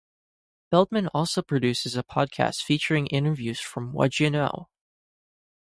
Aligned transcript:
Feldman 0.71 1.09
also 1.09 1.43
produces 1.43 1.95
a 1.95 2.01
podcast 2.01 2.63
featuring 2.63 3.05
interviews 3.05 3.59
from 3.59 3.93
Whad'ya 3.93 4.31
Know? 4.31 4.67